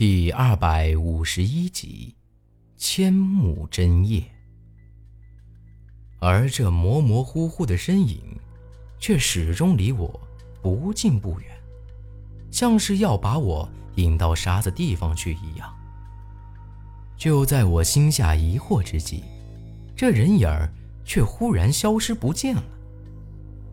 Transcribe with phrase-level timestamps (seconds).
[0.00, 2.14] 第二百五十一集，
[2.78, 4.24] 千木真叶。
[6.18, 8.18] 而这模模糊糊的身影，
[8.98, 10.18] 却始终离我
[10.62, 11.50] 不近不远，
[12.50, 15.70] 像是要把我引到啥子地方去一样。
[17.18, 19.22] 就在我心下疑惑之际，
[19.94, 20.72] 这人影儿
[21.04, 22.64] 却忽然消失不见了，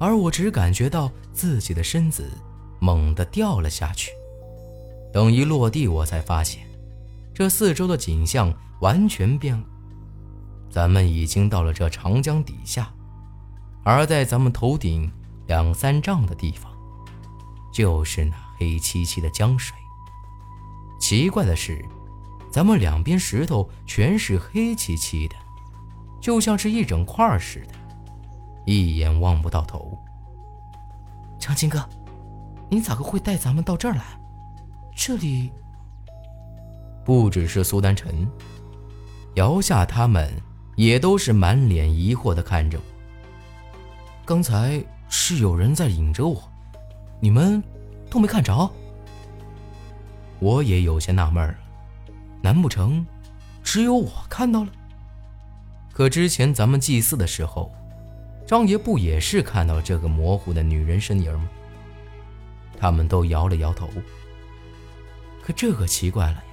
[0.00, 2.28] 而我只感觉到自己的身子
[2.80, 4.10] 猛地掉了下去。
[5.12, 6.62] 等一落地，我才发现，
[7.34, 9.64] 这四周的景象完全变了。
[10.70, 12.92] 咱们已经到了这长江底下，
[13.82, 15.10] 而在咱们头顶
[15.46, 16.70] 两三丈的地方，
[17.72, 19.76] 就是那黑漆漆的江水。
[21.00, 21.82] 奇怪的是，
[22.52, 25.34] 咱们两边石头全是黑漆漆的，
[26.20, 27.74] 就像是一整块似的，
[28.66, 29.96] 一眼望不到头。
[31.40, 31.88] 长青哥，
[32.68, 34.02] 你咋个会带咱们到这儿来？
[35.00, 35.48] 这里
[37.04, 38.28] 不只是苏丹臣，
[39.36, 40.28] 姚夏他们
[40.74, 42.84] 也都是满脸疑惑的看着我。
[44.26, 46.42] 刚才是有人在引着我，
[47.20, 47.62] 你们
[48.10, 48.68] 都没看着？
[50.40, 51.54] 我也有些纳闷了，
[52.42, 53.06] 难不成
[53.62, 54.70] 只有我看到了？
[55.92, 57.72] 可之前咱们祭祀的时候，
[58.44, 61.48] 张爷不也是看到这个模糊的女人身影吗？
[62.76, 63.88] 他们都摇了摇头。
[65.48, 66.44] 可这可奇怪了呀！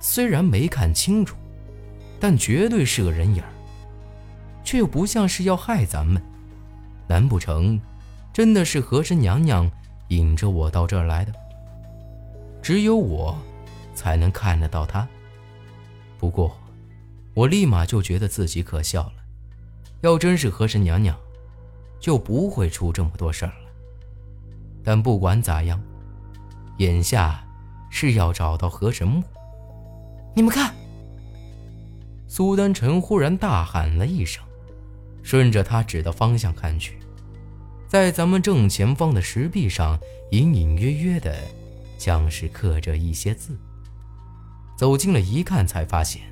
[0.00, 1.36] 虽然没看清楚，
[2.18, 3.42] 但绝对是个人影，
[4.64, 6.22] 却又不像是要害咱们。
[7.06, 7.78] 难不成
[8.32, 9.70] 真的是和珅娘娘
[10.08, 11.34] 引着我到这儿来的？
[12.62, 13.38] 只有我
[13.92, 15.06] 才能看得到她。
[16.16, 16.58] 不过，
[17.34, 19.12] 我立马就觉得自己可笑了。
[20.00, 21.14] 要真是和珅娘娘，
[22.00, 23.70] 就不会出这么多事儿了。
[24.82, 25.78] 但不管咋样，
[26.78, 27.44] 眼下……
[27.90, 29.22] 是要找到河神墓。
[30.34, 30.74] 你们看，
[32.26, 34.44] 苏丹臣忽然大喊了一声，
[35.22, 36.98] 顺着他指的方向看去，
[37.88, 39.98] 在咱们正前方的石壁上，
[40.30, 41.36] 隐隐约约的，
[41.98, 43.58] 像是刻着一些字。
[44.76, 46.22] 走近了一看，才发现，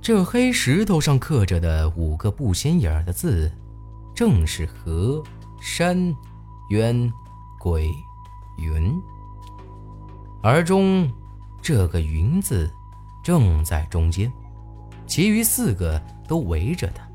[0.00, 3.50] 这黑石头上刻着的五个不显眼的字，
[4.14, 5.20] 正是河
[5.60, 6.14] 山
[6.70, 7.10] 渊
[7.58, 7.90] 鬼
[8.58, 8.94] 云。
[10.42, 11.08] 而中，
[11.62, 12.68] 这个“云”字
[13.22, 14.30] 正在中间，
[15.06, 17.08] 其余四个都围着它。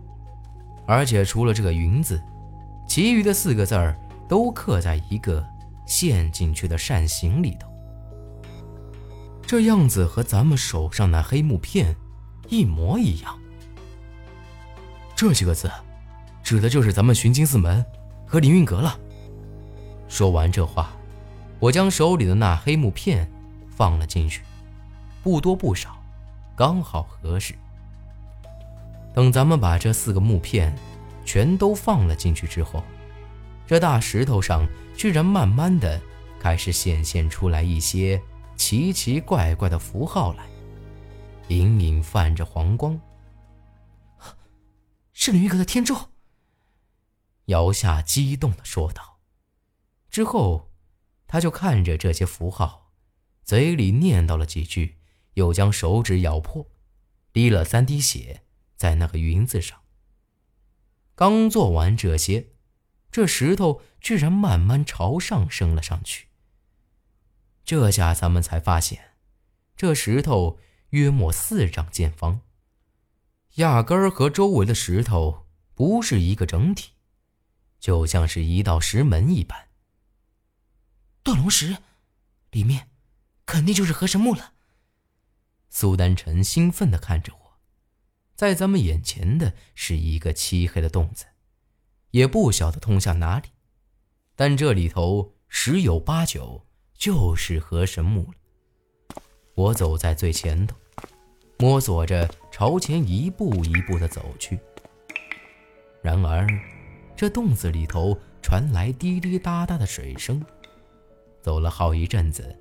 [0.86, 2.22] 而且除了这个“云”字，
[2.88, 4.00] 其余的四个字儿
[4.30, 5.46] 都刻在一个
[5.86, 7.68] 陷进去的扇形里头。
[9.46, 11.94] 这样子和咱们手上那黑木片
[12.48, 13.38] 一模一样。
[15.18, 15.70] 这几个字，
[16.42, 17.84] 指的就是咱们寻经寺门
[18.26, 18.98] 和凌云阁了。
[20.08, 20.97] 说完这话。
[21.60, 23.28] 我将手里的那黑木片
[23.68, 24.44] 放了进去，
[25.24, 25.98] 不多不少，
[26.56, 27.56] 刚好合适。
[29.12, 30.76] 等咱们把这四个木片
[31.26, 32.84] 全都放了进去之后，
[33.66, 36.00] 这大石头上居然慢慢的
[36.40, 38.22] 开始显现出来一些
[38.56, 40.46] 奇奇怪怪的符号来，
[41.48, 43.00] 隐隐泛着黄光。
[45.14, 45.96] 是凌云阁的天咒。
[47.46, 49.18] 姚夏激动的说道，
[50.12, 50.70] 之后。
[51.28, 52.94] 他就看着这些符号，
[53.44, 54.98] 嘴里念叨了几句，
[55.34, 56.72] 又将手指咬破，
[57.34, 58.44] 滴了三滴血
[58.76, 59.82] 在那个“云”字上。
[61.16, 62.48] 刚做完这些，
[63.12, 66.28] 这石头居然慢慢朝上升了上去。
[67.66, 69.16] 这下咱们才发现，
[69.76, 70.60] 这石头
[70.92, 72.42] 约莫四丈见方，
[73.56, 76.92] 压根儿和周围的石头不是一个整体，
[77.80, 79.67] 就像是一道石门一般。
[81.28, 81.76] 断龙石，
[82.52, 82.88] 里面
[83.46, 84.54] 肯定就是河神墓了。
[85.70, 87.60] 苏丹臣兴奋地看着我，
[88.34, 91.26] 在咱们眼前的是一个漆黑的洞子，
[92.12, 93.50] 也不晓得通向哪里，
[94.38, 99.22] 但这里头十有八九就是河神墓了。
[99.54, 100.78] 我走在最前头，
[101.60, 104.58] 摸索着朝前一步一步地走去。
[106.02, 106.48] 然而，
[107.18, 110.42] 这洞子里头传来滴滴答答的水声。
[111.48, 112.54] 走了好一阵子，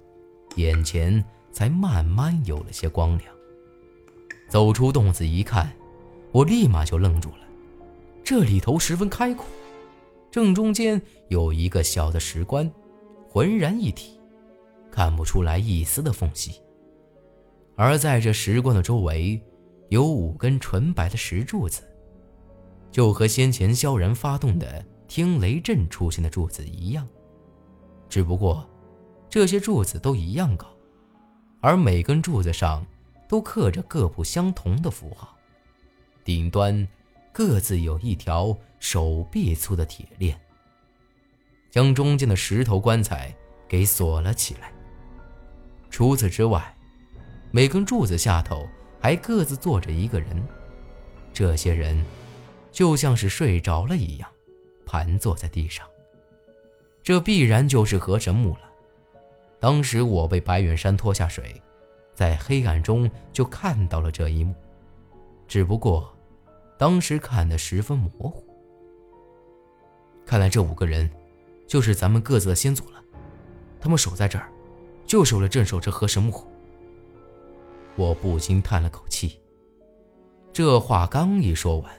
[0.54, 3.34] 眼前才慢慢有了些光亮。
[4.48, 5.72] 走出洞子一看，
[6.30, 7.38] 我立马就愣住了。
[8.22, 9.44] 这里头十分开阔，
[10.30, 12.70] 正中间有一个小的石棺，
[13.28, 14.20] 浑然一体，
[14.88, 16.62] 看不出来一丝的缝隙。
[17.74, 19.42] 而在这石棺的周围，
[19.88, 21.82] 有五根纯白的石柱子，
[22.92, 27.04] 就和先前萧然发动的听雷阵出现的柱子一样，
[28.08, 28.64] 只不过。
[29.36, 30.66] 这些柱子都一样高，
[31.60, 32.82] 而每根柱子上
[33.28, 35.36] 都刻着各不相同的符号，
[36.24, 36.88] 顶端
[37.34, 40.40] 各自有一条手臂粗的铁链，
[41.70, 43.30] 将中间的石头棺材
[43.68, 44.72] 给锁了起来。
[45.90, 46.74] 除此之外，
[47.50, 48.66] 每根柱子下头
[48.98, 50.42] 还各自坐着一个人，
[51.34, 52.02] 这些人
[52.72, 54.26] 就像是睡着了一样，
[54.86, 55.86] 盘坐在地上。
[57.02, 58.65] 这必然就是河神墓了。
[59.58, 61.60] 当时我被白远山拖下水，
[62.14, 64.54] 在黑暗中就看到了这一幕，
[65.48, 66.12] 只不过
[66.78, 68.44] 当时看得十分模糊。
[70.24, 71.10] 看来这五个人
[71.66, 73.02] 就是咱们各自的先祖了，
[73.80, 74.50] 他们守在这儿，
[75.06, 76.32] 就是为了镇守这河神墓。
[77.96, 79.40] 我不禁叹了口气。
[80.52, 81.92] 这话刚一说完，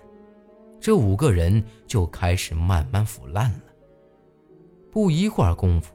[0.79, 3.61] 这五个人就开始慢慢腐烂了。
[4.91, 5.93] 不一会儿功夫，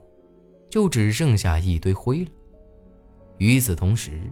[0.73, 2.31] 就只剩下一堆灰了。
[3.37, 4.23] 与此同时，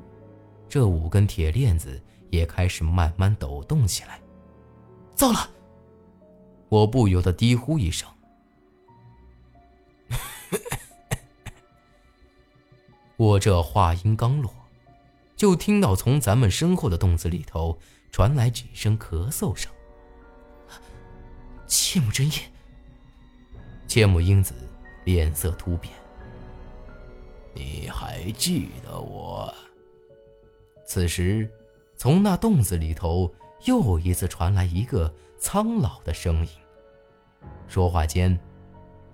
[0.71, 4.19] 这五根铁链子也开始慢慢抖动起来。
[5.15, 5.51] 糟了！
[6.71, 8.09] 我不由得低呼一声。
[13.19, 14.51] 我这话音刚落，
[15.37, 17.79] 就听到从咱们身后的洞子里头
[18.11, 19.71] 传来几声咳嗽声。
[21.67, 22.39] 切木真叶。
[23.87, 24.55] 千木英子
[25.05, 25.93] 脸色突变。
[27.61, 29.53] 你还记得我？
[30.87, 31.47] 此时，
[31.95, 33.31] 从那洞子里头
[33.67, 36.49] 又一次传来一个苍老的声音。
[37.69, 38.39] 说话间，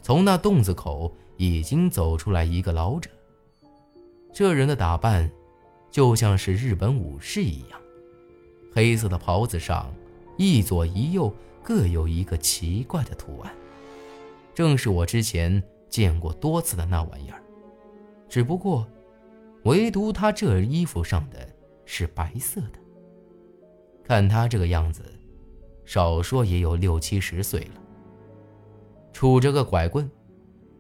[0.01, 3.11] 从那洞子口已经走出来一个老者。
[4.33, 5.29] 这人的打扮，
[5.91, 7.81] 就像是日本武士一样，
[8.73, 9.93] 黑色的袍子上
[10.37, 11.35] 一左一右
[11.65, 13.53] 各有一个奇怪的图案。
[14.55, 17.43] 正是我之前见过多次的那玩意儿，
[18.29, 18.87] 只不过，
[19.65, 21.49] 唯独他这衣服上的
[21.85, 22.79] 是白色的。
[24.05, 25.03] 看他这个样子，
[25.85, 27.83] 少说也有六七十岁了。
[29.13, 30.11] 杵着个拐棍，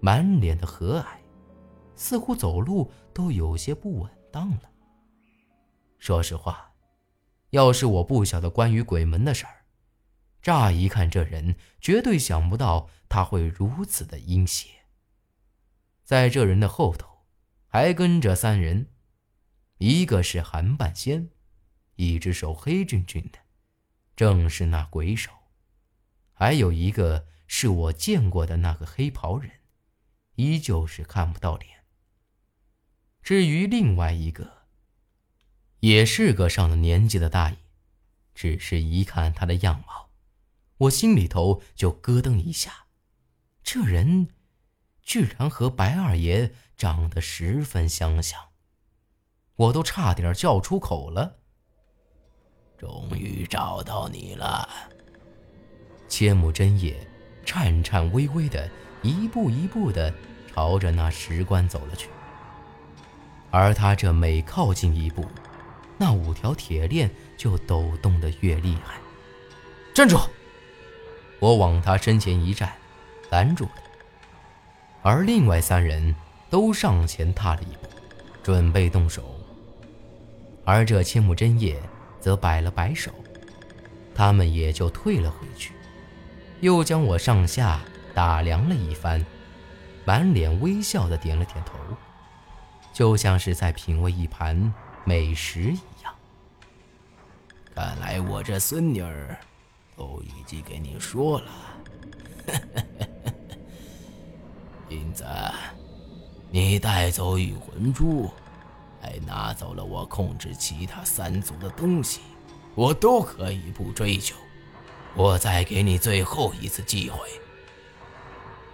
[0.00, 1.04] 满脸的和蔼，
[1.94, 4.62] 似乎走路都有些不稳当了。
[5.99, 6.72] 说实话，
[7.50, 9.64] 要是我不晓得关于鬼门的事儿，
[10.42, 12.88] 乍一看这人，绝对想不到。
[13.08, 14.69] 他会如此的阴邪。
[16.02, 17.15] 在这人的后头，
[17.76, 18.88] 还跟着三人，
[19.76, 21.28] 一个是韩半仙，
[21.96, 23.38] 一只手黑俊俊的，
[24.17, 25.31] 正是那鬼手；
[26.32, 29.61] 还有一个是我见过的那个黑袍人，
[30.37, 31.84] 依旧是看不到脸。
[33.23, 34.69] 至于另外一个，
[35.81, 37.58] 也是个上了年纪的大爷，
[38.34, 40.08] 只是一看他的样貌，
[40.78, 42.87] 我心里头就咯噔一下。
[43.62, 44.28] 这人
[45.06, 48.40] 居然和白二爷长得十分相像，
[49.54, 51.36] 我都差点叫出口了。
[52.76, 54.68] 终于找到你了，
[56.08, 57.08] 千木真叶
[57.44, 58.68] 颤颤巍巍的
[59.00, 60.12] 一步一步的
[60.52, 62.10] 朝着那石棺走了去。
[63.52, 65.24] 而他这每靠近一步，
[65.96, 67.08] 那五条铁链
[67.38, 68.98] 就抖动的越厉害。
[69.94, 70.18] 站住！
[71.38, 72.76] 我往他身前一站。
[73.30, 73.82] 拦住了，
[75.06, 76.12] 而另外三人
[76.50, 77.88] 都上前踏了一步，
[78.42, 79.22] 准备动手。
[80.64, 81.80] 而这千木真叶
[82.18, 83.12] 则摆了摆手，
[84.12, 85.72] 他们也就退了回去，
[86.58, 87.80] 又将我上下
[88.14, 89.25] 打量了一番，
[90.04, 91.75] 满脸微笑的点了点头，
[92.92, 96.12] 就像是在品味一盘美食一样。
[97.76, 99.38] 看来我这孙女儿
[99.96, 101.52] 都已经给你说了。
[104.88, 105.25] 英子，
[106.56, 108.30] 你带走御魂珠，
[108.98, 112.22] 还拿走了我控制其他三族的东西，
[112.75, 114.34] 我都可以不追究。
[115.14, 117.28] 我再给你最后一次机会。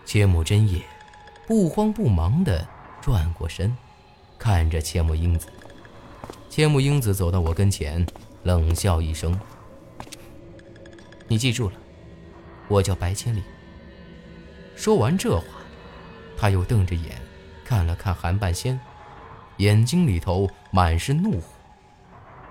[0.05, 0.81] 千木真也
[1.45, 2.65] 不慌不忙地
[3.01, 3.77] 转过身，
[4.39, 5.49] 看着千木英子。
[6.49, 8.07] 千木英子走到我跟前，
[8.45, 9.37] 冷笑一声
[11.27, 11.75] ：“你记住了，
[12.69, 13.43] 我叫白千里。”
[14.77, 15.45] 说完这话。
[16.37, 17.21] 他又瞪着眼，
[17.65, 18.79] 看了看韩半仙，
[19.59, 21.47] 眼睛里头满是怒火。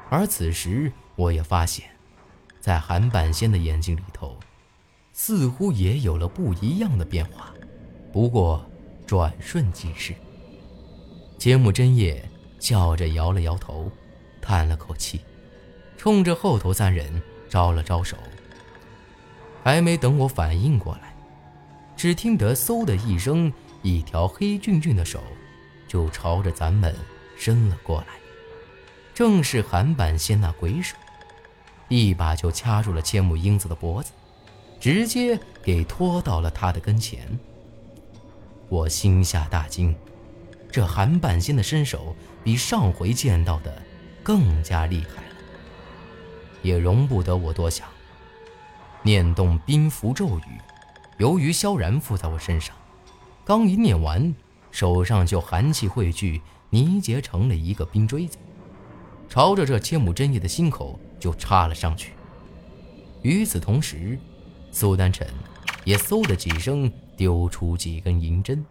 [0.09, 1.85] 而此时，我也发现，
[2.59, 4.37] 在韩半仙的眼睛里头，
[5.13, 7.51] 似乎也有了不一样的变化。
[8.11, 8.65] 不过，
[9.05, 10.13] 转瞬即逝。
[11.37, 12.23] 千木真叶
[12.59, 13.89] 笑着摇了摇头，
[14.41, 15.21] 叹了口气，
[15.97, 18.17] 冲着后头三人招了招手。
[19.63, 21.15] 还没等我反应过来，
[21.95, 23.51] 只听得嗖的一声。
[23.81, 25.21] 一条黑俊俊的手，
[25.87, 26.95] 就朝着咱们
[27.37, 28.07] 伸了过来，
[29.13, 30.95] 正是韩半仙那鬼手，
[31.87, 34.11] 一把就掐住了千木英子的脖子，
[34.79, 37.39] 直接给拖到了他的跟前。
[38.69, 39.95] 我心下大惊，
[40.71, 43.81] 这韩半仙的身手比上回见到的
[44.23, 45.35] 更加厉害了，
[46.61, 47.87] 也容不得我多想。
[49.03, 50.61] 念动冰符咒语，
[51.17, 52.75] 由于萧然附在我身上，
[53.43, 54.33] 刚一念完，
[54.69, 58.37] 手上就寒气汇聚，凝结成了一个冰锥子，
[59.27, 62.13] 朝着这千亩真叶的心口就插了上去。
[63.23, 64.17] 与此同时，
[64.71, 65.27] 苏丹臣
[65.83, 68.63] 也嗖的几声丢出几根银针。